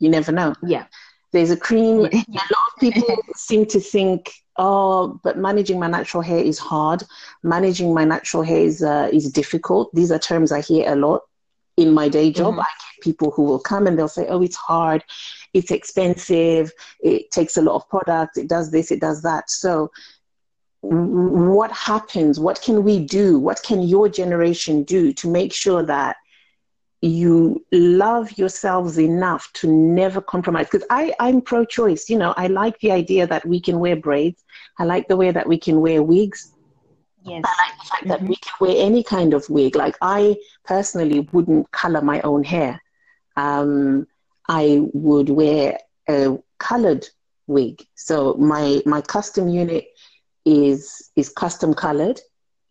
[0.00, 0.86] you never know Yeah.
[1.32, 2.16] there's a cream a
[2.56, 7.02] lot of people seem to think oh but managing my natural hair is hard.
[7.42, 9.90] Managing my natural hair is, uh, is difficult.
[9.94, 11.22] These are terms i hear a lot
[11.76, 12.54] in my day job.
[12.54, 12.60] Mhm.
[12.60, 15.02] i get people who will come and they'll say oh it's hard.
[15.54, 16.72] It's expensive.
[17.00, 18.36] It takes a lot of product.
[18.38, 18.90] it does this.
[18.90, 19.50] It does that.
[19.50, 19.90] So
[20.82, 22.40] what happens?
[22.40, 23.38] What can we do?
[23.38, 26.16] What can your generation do to make sure that
[27.02, 32.78] you love yourselves enough to never compromise because i i'm pro-choice you know i like
[32.78, 34.44] the idea that we can wear braids
[34.78, 36.52] i like the way that we can wear wigs
[37.24, 37.44] Yes.
[37.46, 39.76] I like the fact that we can wear any kind of wig.
[39.76, 42.82] Like I personally wouldn't color my own hair.
[43.36, 44.06] Um,
[44.48, 47.06] I would wear a colored
[47.46, 47.82] wig.
[47.94, 49.86] So my my custom unit
[50.44, 52.20] is is custom colored.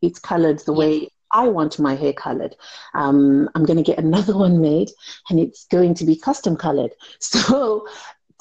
[0.01, 2.55] It's colored the way I want my hair colored.
[2.93, 4.91] Um, I'm going to get another one made,
[5.29, 6.91] and it's going to be custom colored.
[7.19, 7.87] So.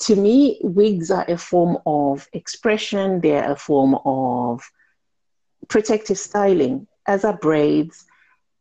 [0.04, 3.20] To me, wigs are a form of expression.
[3.20, 4.62] They're a form of
[5.68, 8.06] protective styling, as are braids,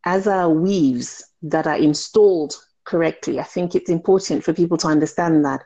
[0.06, 3.40] as are weaves that are installed correctly.
[3.40, 5.64] I think it's important for people to understand that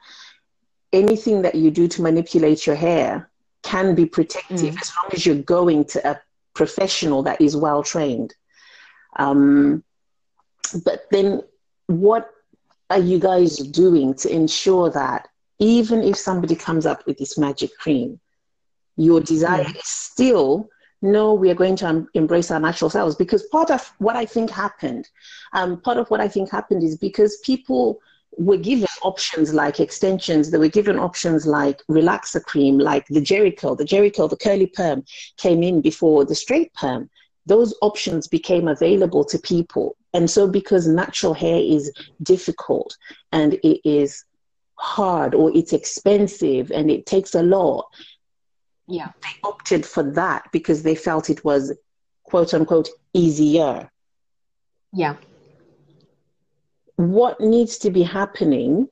[0.92, 3.30] anything that you do to manipulate your hair
[3.64, 4.82] can be protective mm.
[4.82, 6.22] as long as you're going to a
[6.54, 8.36] professional that is well trained.
[9.18, 9.84] Um,
[10.84, 11.44] but then,
[11.88, 12.30] what
[12.90, 15.28] are you guys doing to ensure that
[15.60, 18.20] even if somebody comes up with this magic cream,
[18.98, 19.76] your desire mm.
[19.76, 20.70] is still
[21.02, 23.16] no, we are going to um, embrace our natural selves?
[23.16, 25.10] Because part of what I think happened,
[25.52, 28.00] um, part of what I think happened is because people
[28.38, 33.56] were given options like extensions, they were given options like relaxer cream, like the Jheri
[33.56, 33.76] curl.
[33.76, 35.04] The Jheri curl, the curly perm
[35.38, 37.10] came in before the straight perm.
[37.46, 39.96] Those options became available to people.
[40.14, 42.96] And so, because natural hair is difficult
[43.32, 44.24] and it is
[44.76, 47.88] hard or it's expensive and it takes a lot,
[48.88, 51.74] yeah, they opted for that because they felt it was
[52.24, 53.90] quote unquote easier.
[54.92, 55.16] Yeah
[56.96, 58.88] what needs to be happening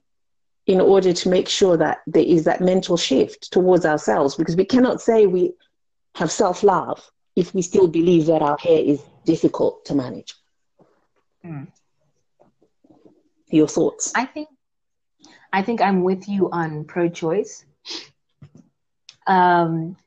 [0.67, 4.65] in order to make sure that there is that mental shift towards ourselves because we
[4.65, 5.51] cannot say we
[6.15, 7.09] have self love
[7.41, 10.35] if we still believe that our hair is difficult to manage.
[11.43, 11.67] Mm.
[13.49, 14.13] Your thoughts?
[14.15, 14.47] I think
[15.51, 17.65] I think I'm with you on pro choice.
[19.25, 19.97] Um,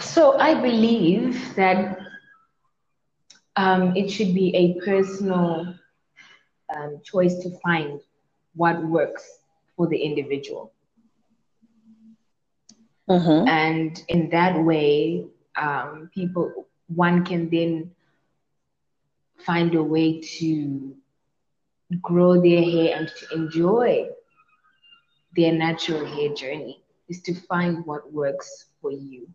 [0.00, 1.98] so I believe that
[3.56, 5.74] um, it should be a personal
[6.74, 8.00] um, choice to find
[8.54, 9.24] what works
[9.76, 10.72] for the individual.
[13.08, 13.48] Mm-hmm.
[13.48, 15.28] And in that way,
[15.60, 17.90] um, people, one can then
[19.44, 20.94] find a way to
[22.02, 24.06] grow their hair and to enjoy
[25.36, 29.28] their natural hair journey is to find what works for you.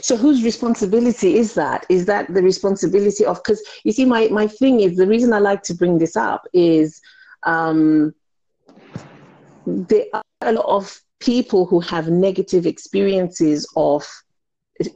[0.00, 1.86] So whose responsibility is that?
[1.88, 3.42] Is that the responsibility of?
[3.42, 6.42] Because you see, my my thing is the reason I like to bring this up
[6.52, 7.00] is
[7.44, 8.14] um,
[9.66, 14.06] there are a lot of people who have negative experiences of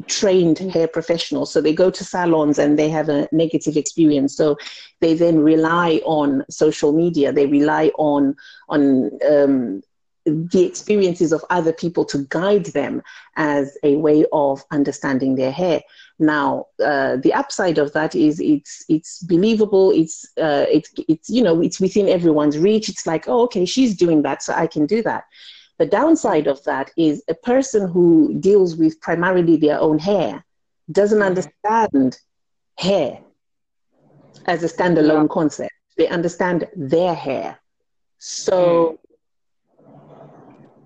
[0.07, 1.53] trained hair professionals.
[1.53, 4.37] So they go to salons and they have a negative experience.
[4.37, 4.57] So
[5.01, 7.33] they then rely on social media.
[7.33, 8.37] They rely on
[8.69, 9.83] on um,
[10.25, 13.03] the experiences of other people to guide them
[13.37, 15.83] as a way of understanding their hair.
[16.21, 19.91] Now, uh, the upside of that is it's it's believable.
[19.91, 22.89] It's uh, it's it's you know it's within everyone's reach.
[22.89, 25.25] It's like oh okay she's doing that so I can do that.
[25.83, 30.45] The downside of that is a person who deals with primarily their own hair
[30.93, 31.27] doesn't mm-hmm.
[31.27, 32.19] understand
[32.79, 33.19] hair
[34.47, 35.35] as a standalone yeah.
[35.35, 35.73] concept.
[35.97, 37.59] They understand their hair.
[38.19, 39.01] So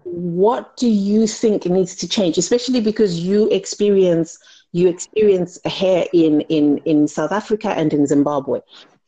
[0.04, 4.38] what do you think needs to change, especially because you experience
[4.72, 8.60] you experience hair in, in, in South Africa and in Zimbabwe.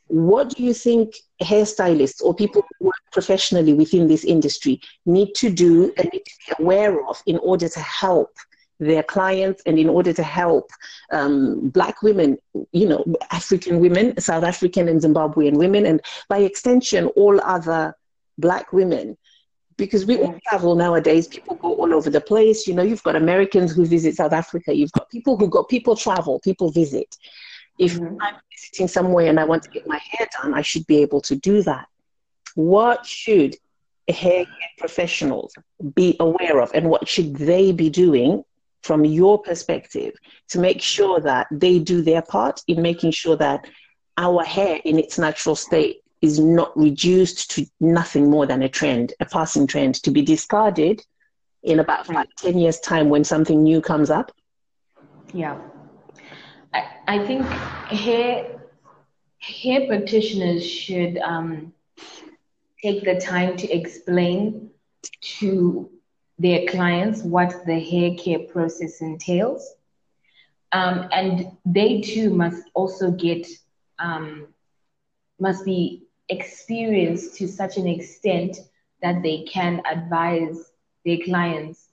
[0.09, 5.51] What do you think hairstylists or people who work professionally within this industry need to
[5.51, 8.31] do and need to be aware of in order to help
[8.81, 10.71] their clients and in order to help
[11.13, 12.39] um, black women,
[12.73, 17.95] you know, African women, South African and Zimbabwean women, and by extension, all other
[18.39, 19.17] black women
[19.79, 21.27] because we all travel nowadays.
[21.29, 22.67] People go all over the place.
[22.67, 24.75] You know, you've got Americans who visit South Africa.
[24.75, 27.17] You've got people who go, people travel, people visit.
[27.79, 28.17] If mm-hmm.
[28.21, 31.21] I'm visiting somewhere and I want to get my hair done, I should be able
[31.23, 31.87] to do that.
[32.55, 33.57] What should
[34.09, 34.47] hair
[34.79, 35.53] professionals
[35.95, 38.43] be aware of and what should they be doing
[38.83, 40.15] from your perspective
[40.49, 43.67] to make sure that they do their part in making sure that
[44.17, 49.13] our hair in its natural state is not reduced to nothing more than a trend,
[49.21, 51.01] a passing trend, to be discarded
[51.63, 54.33] in about five, 10 years' time when something new comes up?
[55.33, 55.59] Yeah.
[56.73, 58.61] I, I think hair,
[59.39, 61.73] hair practitioners should um,
[62.83, 64.71] take the time to explain
[65.39, 65.91] to
[66.39, 69.75] their clients what the hair care process entails.
[70.73, 73.47] Um, and they too must also get,
[73.99, 74.49] um,
[75.41, 78.59] must be experienced to such an extent
[79.03, 80.73] that they can advise
[81.05, 81.87] their clients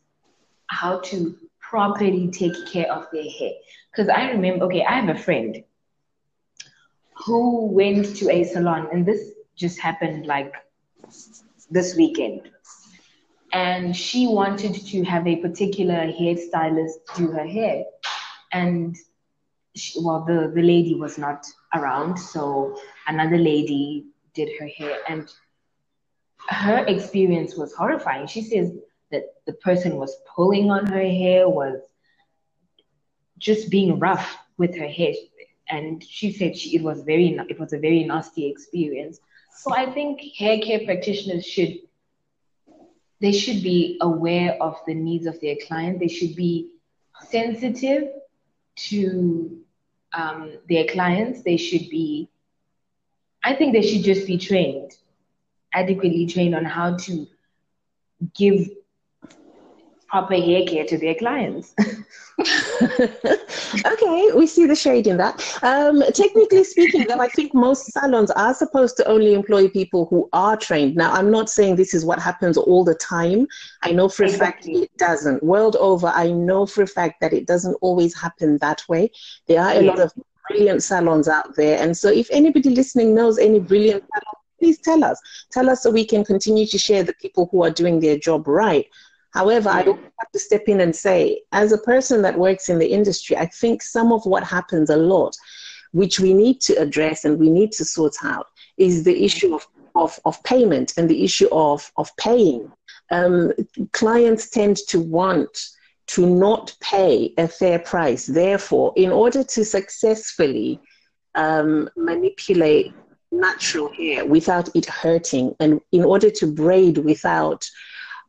[0.68, 1.38] how to
[1.70, 3.52] properly take care of their hair.
[3.92, 5.64] Because I remember, okay, I have a friend
[7.26, 10.54] who went to a salon, and this just happened like
[11.70, 12.50] this weekend.
[13.54, 17.84] And she wanted to have a particular hairstylist do her hair.
[18.52, 18.96] And
[19.76, 25.30] she, well, the, the lady was not around, so another lady did her hair and
[26.50, 28.28] her experience was horrifying.
[28.28, 28.72] She says
[29.12, 31.80] that the person was pulling on her hair, was
[33.38, 35.14] just being rough with her hair,
[35.70, 39.20] and she said she, it was very it was a very nasty experience.
[39.58, 41.80] So I think hair care practitioners should
[43.22, 46.00] they should be aware of the needs of their client.
[46.00, 46.70] They should be
[47.30, 48.10] sensitive
[48.76, 49.60] to
[50.14, 51.44] um, their clients.
[51.44, 52.30] They should be,
[53.44, 54.92] I think they should just be trained,
[55.74, 57.28] adequately trained on how to
[58.36, 58.70] give
[60.08, 61.74] proper hair care to their clients.
[62.40, 65.42] okay, we see the shade in that.
[65.64, 70.30] Um, technically speaking, though, I think most salons are supposed to only employ people who
[70.34, 70.96] are trained.
[70.96, 73.48] Now, I'm not saying this is what happens all the time.
[73.84, 74.74] I know for exactly.
[74.74, 75.44] a fact it doesn't.
[75.44, 79.12] World over, I know for a fact that it doesn't always happen that way.
[79.48, 79.86] There are a yes.
[79.86, 80.14] lot of
[80.50, 81.80] brilliant salons out there.
[81.82, 85.20] And so, if anybody listening knows any brilliant salons, please tell us.
[85.52, 88.48] Tell us so we can continue to share the people who are doing their job
[88.48, 88.88] right.
[89.36, 92.80] However, I don't have to step in and say, as a person that works in
[92.80, 95.36] the industry, I think some of what happens a lot,
[95.92, 99.68] which we need to address and we need to sort out, is the issue of,
[99.94, 102.72] of, of payment and the issue of, of paying.
[103.12, 103.52] Um,
[103.92, 105.54] clients tend to want
[106.08, 108.26] to not pay a fair price.
[108.26, 110.80] Therefore, in order to successfully
[111.36, 112.94] um, manipulate
[113.34, 117.70] natural hair without it hurting, and in order to braid without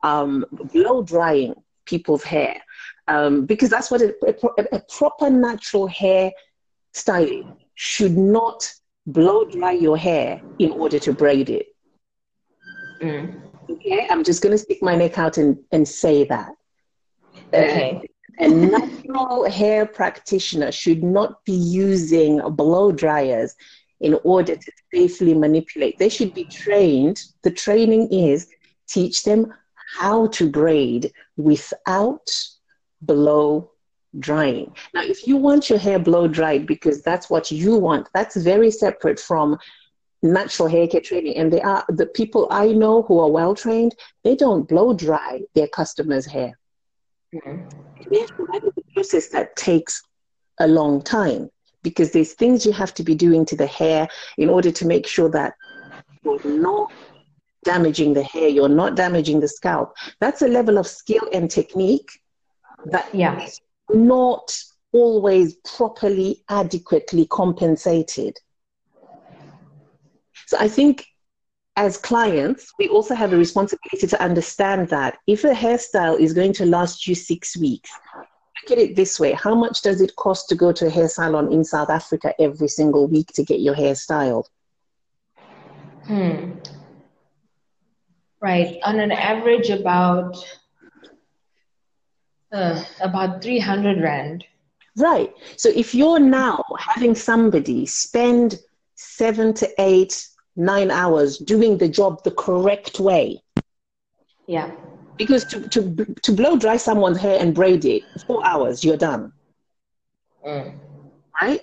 [0.07, 2.57] um, blow drying people's hair
[3.09, 6.31] um, because that's what a, a, a, proper natural hair
[6.92, 8.73] styling should not
[9.07, 11.66] blow dry your hair in order to braid it.
[13.01, 13.42] Mm.
[13.69, 16.53] Okay, I'm just going to stick my neck out and, and say that.
[17.53, 18.01] Okay.
[18.03, 23.55] Uh, a natural hair practitioner should not be using blow dryers
[24.01, 25.99] in order to safely manipulate.
[25.99, 27.23] They should be trained.
[27.42, 28.49] The training is
[28.88, 29.53] teach them
[29.99, 32.31] how to braid without
[33.03, 33.70] blow
[34.18, 34.75] drying.
[34.94, 38.70] Now, if you want your hair blow dried because that's what you want, that's very
[38.70, 39.59] separate from
[40.22, 41.37] natural hair care training.
[41.37, 43.94] And they are the people I know who are well trained,
[44.25, 46.59] they don't blow dry their customers' hair.
[47.35, 47.68] Mm-hmm.
[48.11, 50.03] That is a process that takes
[50.61, 51.51] a long time
[51.83, 55.07] because there's things you have to be doing to the hair in order to make
[55.07, 55.55] sure that
[56.25, 56.90] you're not
[57.67, 59.95] damaging the hair, you're not damaging the scalp.
[60.21, 62.09] That's a level of skill and technique
[62.87, 63.43] that yeah.
[63.43, 64.57] is not
[64.93, 68.39] always properly, adequately compensated.
[70.47, 71.05] So I think
[71.77, 76.55] as clients, we also have a responsibility to understand that if a hairstyle is going
[76.55, 80.49] to last you six weeks, look at it this way how much does it cost
[80.49, 83.75] to go to a hair salon in South Africa every single week to get your
[83.75, 84.49] hair styled?
[86.07, 86.53] Hmm.
[88.40, 88.79] Right.
[88.85, 90.37] On an average, about
[92.53, 94.44] uh, about 300 rand.
[94.96, 95.33] Right.
[95.57, 98.61] So if you're now having somebody spend
[98.94, 103.42] seven to eight, nine hours doing the job the correct way.
[104.46, 104.70] Yeah.
[105.18, 109.33] Because to, to, to blow dry someone's hair and braid it, four hours, you're done.
[110.46, 110.79] Mm.
[111.40, 111.61] Right?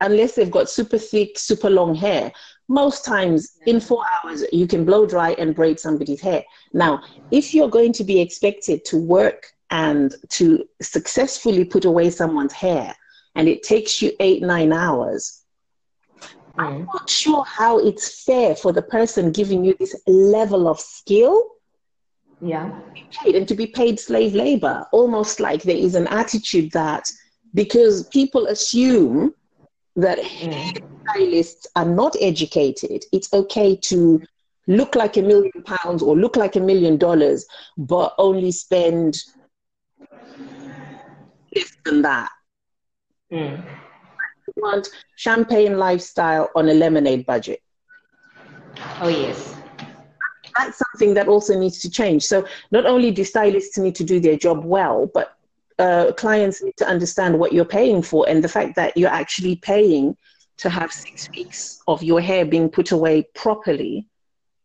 [0.00, 2.32] Unless they've got super thick, super long hair
[2.68, 6.44] most times in four hours you can blow dry and braid somebody's hair.
[6.72, 12.52] Now if you're going to be expected to work and to successfully put away someone's
[12.52, 12.94] hair
[13.34, 15.42] and it takes you eight nine hours
[16.56, 21.56] i'm not sure how it's fair for the person giving you this level of skill
[22.40, 22.78] yeah.
[23.22, 24.86] paid and to be paid slave labor.
[24.92, 27.10] Almost like there is an attitude that
[27.54, 29.34] because people assume
[29.96, 30.82] that mm.
[31.02, 33.04] stylists are not educated.
[33.12, 34.22] It's okay to
[34.66, 39.18] look like a million pounds or look like a million dollars, but only spend
[41.54, 42.30] less than that.
[43.32, 43.64] Mm.
[44.56, 47.60] want champagne lifestyle on a lemonade budget.
[49.00, 49.56] Oh, yes.
[50.56, 52.22] That's something that also needs to change.
[52.22, 55.35] So, not only do stylists need to do their job well, but
[55.78, 59.56] uh, clients need to understand what you're paying for and the fact that you're actually
[59.56, 60.16] paying
[60.58, 64.08] to have six weeks of your hair being put away properly.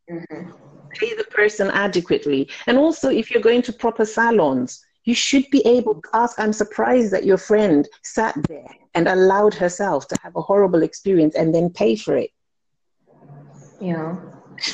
[0.09, 0.51] Mm-hmm.
[0.93, 2.49] Pay the person adequately.
[2.67, 6.39] And also, if you're going to proper salons, you should be able to ask.
[6.39, 11.35] I'm surprised that your friend sat there and allowed herself to have a horrible experience
[11.35, 12.31] and then pay for it.
[13.79, 14.15] Yeah.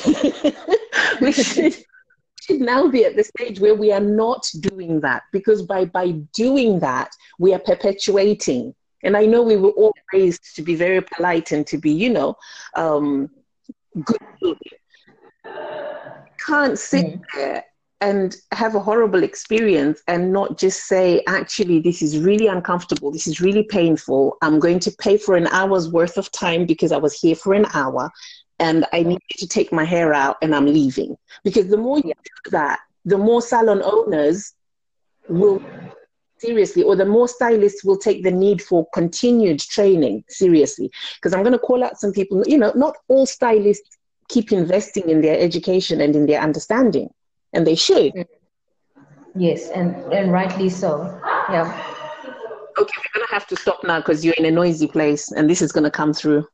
[1.20, 1.76] we should
[2.48, 6.12] should now be at the stage where we are not doing that because by, by
[6.34, 8.74] doing that, we are perpetuating.
[9.04, 12.10] And I know we were all raised to be very polite and to be, you
[12.10, 12.36] know,
[12.74, 13.30] um,
[14.04, 14.58] good.
[16.44, 17.22] Can't sit mm.
[17.34, 17.64] there
[18.00, 23.26] and have a horrible experience and not just say, actually, this is really uncomfortable, this
[23.26, 24.36] is really painful.
[24.40, 27.54] I'm going to pay for an hour's worth of time because I was here for
[27.54, 28.10] an hour
[28.58, 31.16] and I need to take my hair out and I'm leaving.
[31.44, 34.52] Because the more you do that, the more salon owners
[35.28, 35.62] will
[36.38, 40.90] seriously, or the more stylists will take the need for continued training seriously.
[41.16, 43.96] Because I'm going to call out some people, you know, not all stylists
[44.28, 47.08] keep investing in their education and in their understanding,
[47.52, 48.12] and they should.
[48.14, 48.26] Mm.
[49.34, 51.20] Yes, and, and rightly so.
[51.50, 51.64] Yeah.
[52.78, 55.48] Okay, we're going to have to stop now because you're in a noisy place and
[55.48, 56.46] this is going to come through.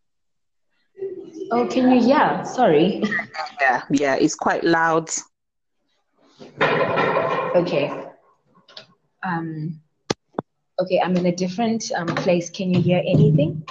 [1.51, 1.99] Oh, can you?
[2.07, 3.03] Yeah, sorry.
[3.61, 5.11] Yeah, yeah, it's quite loud.
[7.55, 7.93] Okay.
[9.23, 9.81] Um,
[10.81, 12.51] okay, I'm in a different um, place.
[12.51, 13.67] Can you hear anything?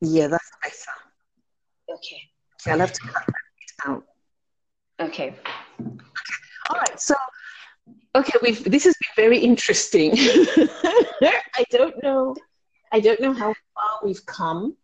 [0.00, 1.96] Yeah, that's better.
[1.96, 2.20] Okay.
[2.66, 4.04] I'll have to cut that out.
[5.00, 5.34] Okay.
[6.70, 7.14] All right, so
[8.14, 10.12] okay, we've this has been very interesting.
[10.16, 12.34] I don't know,
[12.92, 14.76] I don't know how far we've come,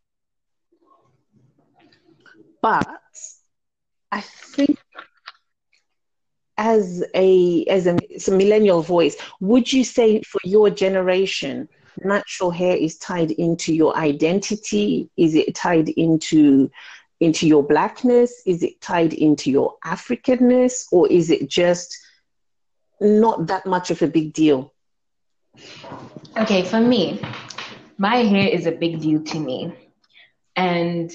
[2.63, 2.89] but
[4.13, 4.79] I think
[6.57, 7.97] as a as a,
[8.29, 11.69] a millennial voice, would you say for your generation,
[12.05, 15.09] natural hair is tied into your identity?
[15.17, 16.71] Is it tied into
[17.21, 18.43] into your blackness?
[18.47, 21.97] Is it tied into your Africanness, or is it just
[23.01, 24.75] not that much of a big deal?
[26.37, 27.21] Okay, for me,
[27.97, 29.73] my hair is a big deal to me,
[30.57, 31.11] and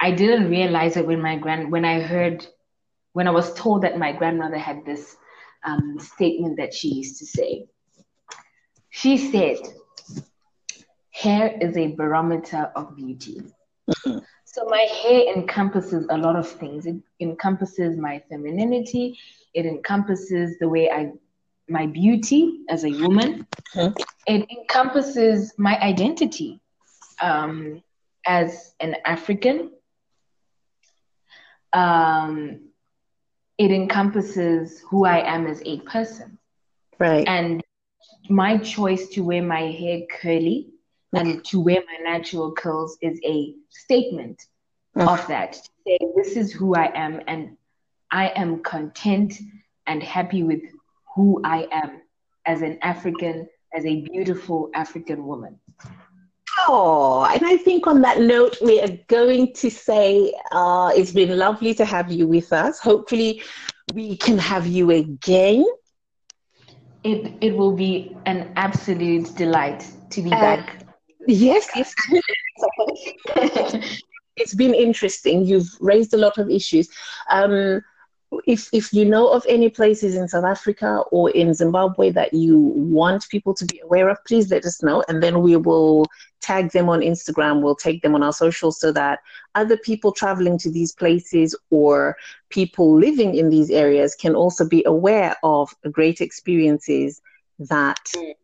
[0.00, 2.46] I didn't realize it when my grand when I heard
[3.12, 5.16] when I was told that my grandmother had this
[5.64, 7.66] um, statement that she used to say.
[8.90, 9.56] She said,
[11.12, 13.42] "Hair is a barometer of beauty."
[13.90, 14.18] Mm-hmm.
[14.56, 16.86] So my hair encompasses a lot of things.
[16.86, 19.18] It encompasses my femininity.
[19.52, 21.12] It encompasses the way I,
[21.68, 23.46] my beauty as a woman.
[23.74, 24.00] Mm-hmm.
[24.26, 26.58] It encompasses my identity
[27.20, 27.82] um,
[28.24, 29.72] as an African.
[31.72, 32.60] Um,
[33.58, 36.38] it encompasses who I am as a person.
[36.98, 37.26] Right.
[37.26, 37.62] And
[38.28, 40.70] my choice to wear my hair curly
[41.12, 44.42] and to wear my natural curls is a statement
[44.96, 45.08] mm.
[45.08, 45.54] of that.
[45.86, 47.56] Say this is who I am and
[48.10, 49.34] I am content
[49.86, 50.62] and happy with
[51.14, 52.02] who I am
[52.44, 55.58] as an African, as a beautiful African woman.
[56.68, 61.38] Oh, and I think on that note, we are going to say uh, it's been
[61.38, 62.80] lovely to have you with us.
[62.80, 63.42] Hopefully,
[63.94, 65.64] we can have you again.
[67.04, 70.84] It, it will be an absolute delight to be uh, back.
[71.28, 71.94] Yes, yes.
[74.36, 75.44] it's been interesting.
[75.44, 76.88] You've raised a lot of issues.
[77.30, 77.82] Um,
[78.46, 82.58] if if you know of any places in South Africa or in Zimbabwe that you
[82.58, 86.06] want people to be aware of, please let us know, and then we will
[86.40, 87.62] tag them on Instagram.
[87.62, 89.20] We'll take them on our socials so that
[89.54, 92.16] other people traveling to these places or
[92.50, 97.20] people living in these areas can also be aware of great experiences
[97.58, 98.34] that mm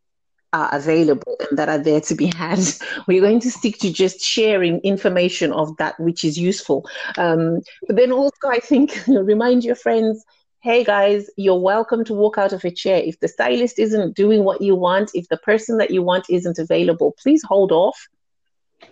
[0.53, 2.61] are available and that are there to be had.
[3.07, 6.88] We're going to stick to just sharing information of that which is useful.
[7.16, 10.24] Um, but then also, I think, remind your friends
[10.62, 13.03] hey guys, you're welcome to walk out of a chair.
[13.05, 16.57] If the stylist isn't doing what you want, if the person that you want isn't
[16.57, 18.09] available, please hold off.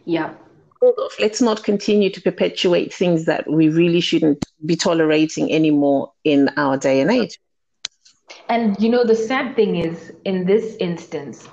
[0.04, 0.34] Yeah.
[0.80, 1.14] Hold off.
[1.20, 6.76] Let's not continue to perpetuate things that we really shouldn't be tolerating anymore in our
[6.76, 7.38] day and age.
[8.48, 11.48] And you know, the sad thing is, in this instance,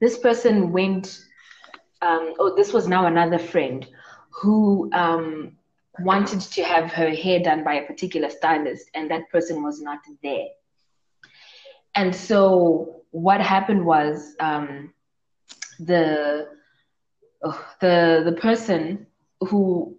[0.00, 1.24] this person went,
[2.00, 3.86] um, oh, this was now another friend
[4.30, 5.56] who um,
[6.00, 9.98] wanted to have her hair done by a particular stylist, and that person was not
[10.22, 10.46] there.
[11.94, 14.92] And so, what happened was um,
[15.78, 16.48] the
[17.42, 19.06] oh, the the person
[19.40, 19.96] who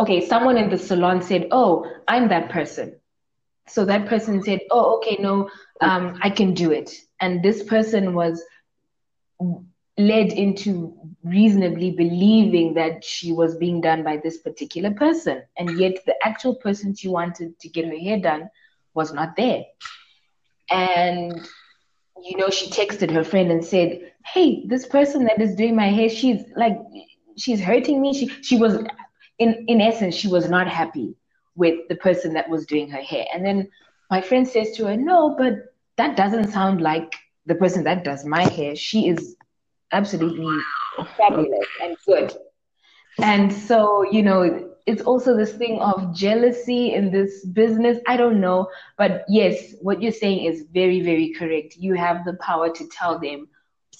[0.00, 3.00] okay, someone in the salon said, "Oh, I'm that person."
[3.68, 5.48] So that person said oh okay no
[5.80, 6.90] um, i can do it.
[7.20, 8.42] And this person was
[9.98, 15.42] led into reasonably believing that she was being done by this particular person.
[15.58, 18.48] And yet the actual person she wanted to get her hair done
[18.94, 19.64] was not there.
[20.70, 21.32] And
[22.22, 25.86] you know she texted her friend and said hey this person that is doing my
[25.86, 26.76] hair she's like
[27.36, 28.12] she's hurting me.
[28.12, 28.78] She she was
[29.38, 31.14] in in essence she was not happy
[31.58, 33.26] with the person that was doing her hair.
[33.34, 33.68] And then
[34.10, 37.12] my friend says to her, No, but that doesn't sound like
[37.46, 38.76] the person that does my hair.
[38.76, 39.36] She is
[39.92, 40.56] absolutely
[41.16, 42.32] fabulous and good.
[43.20, 47.98] And so, you know, it's also this thing of jealousy in this business.
[48.06, 48.68] I don't know.
[48.96, 51.76] But yes, what you're saying is very, very correct.
[51.76, 53.48] You have the power to tell them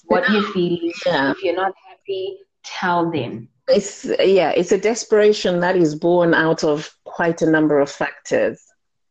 [0.05, 0.93] what you're feeling.
[1.05, 1.31] Yeah.
[1.31, 6.63] If you're not happy, tell them it's yeah it's a desperation that is born out
[6.63, 8.65] of quite a number of factors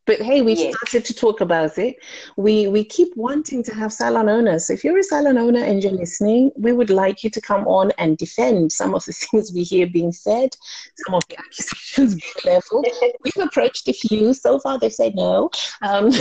[0.09, 0.74] But hey, we yes.
[0.74, 1.96] started to talk about it.
[2.38, 4.66] We we keep wanting to have salon owners.
[4.66, 7.66] So if you're a salon owner and you're listening, we would like you to come
[7.66, 10.56] on and defend some of the things we hear being said,
[11.04, 12.86] some of the accusations being leveled.
[13.24, 14.32] We've approached a few.
[14.32, 15.50] So far, they've said no.
[15.82, 16.11] Um,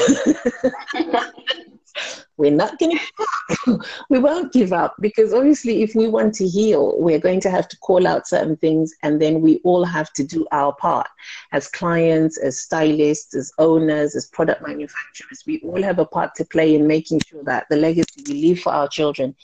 [2.37, 2.97] we're not going
[3.65, 3.79] to
[4.09, 7.67] we won't give up because obviously if we want to heal we're going to have
[7.67, 11.07] to call out certain things and then we all have to do our part.
[11.51, 16.45] As clients as stylists as owners as product manufacturers we all have a part to
[16.45, 19.35] play in making sure that the legacy we leave for our children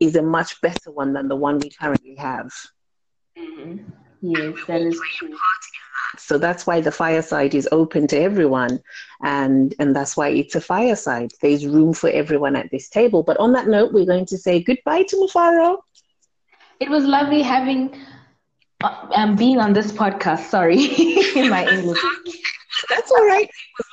[0.00, 2.52] is a much better one than the one we currently have.
[3.38, 3.78] Mm-hmm.
[4.22, 5.36] yes that is true
[6.18, 8.80] so that's why the fireside is open to everyone.
[9.22, 11.32] And, and that's why it's a fireside.
[11.40, 13.22] There's room for everyone at this table.
[13.22, 15.78] But on that note, we're going to say goodbye to Mufaro.
[16.80, 17.98] It was lovely having,
[18.82, 20.50] uh, um, being on this podcast.
[20.50, 20.84] Sorry,
[21.36, 22.00] in my English.
[22.88, 23.48] That's all right.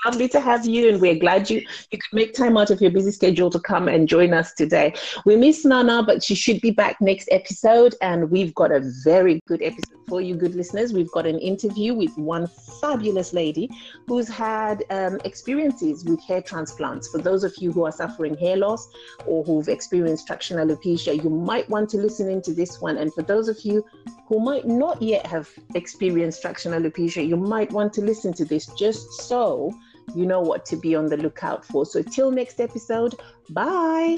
[0.05, 2.91] Lovely to have you, and we're glad you you could make time out of your
[2.91, 4.93] busy schedule to come and join us today.
[5.25, 9.39] We miss Nana, but she should be back next episode, and we've got a very
[9.47, 10.91] good episode for you, good listeners.
[10.91, 12.47] We've got an interview with one
[12.81, 13.69] fabulous lady
[14.07, 17.07] who's had um, experiences with hair transplants.
[17.07, 18.87] For those of you who are suffering hair loss
[19.25, 22.97] or who've experienced traction alopecia, you might want to listen into this one.
[22.97, 23.85] And for those of you
[24.27, 28.67] who might not yet have experienced traction alopecia, you might want to listen to this
[28.77, 29.73] just so
[30.15, 31.85] you know what to be on the lookout for.
[31.85, 33.15] So, till next episode,
[33.49, 34.17] bye.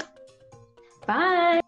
[1.06, 1.60] Bye.